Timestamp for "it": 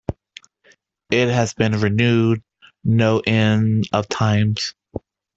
1.11-1.27